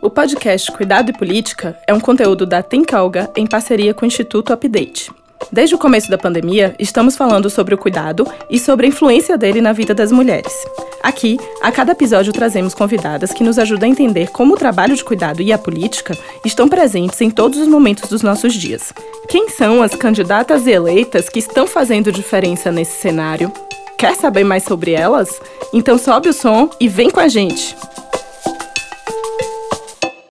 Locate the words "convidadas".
12.74-13.32